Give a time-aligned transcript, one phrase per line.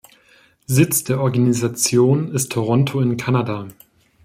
[0.65, 3.67] Sitz der Organisation ist Toronto in Kanada.